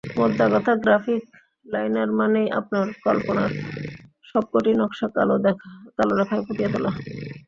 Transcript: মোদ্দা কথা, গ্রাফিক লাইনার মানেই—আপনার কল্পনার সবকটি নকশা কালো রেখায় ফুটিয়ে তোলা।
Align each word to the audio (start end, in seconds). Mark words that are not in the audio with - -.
মোদ্দা 0.17 0.45
কথা, 0.53 0.71
গ্রাফিক 0.83 1.21
লাইনার 1.65 2.09
মানেই—আপনার 2.19 2.85
কল্পনার 3.05 3.51
সবকটি 4.29 4.71
নকশা 4.79 5.07
কালো 5.15 5.35
রেখায় 6.19 6.43
ফুটিয়ে 6.45 6.69
তোলা। 6.73 6.91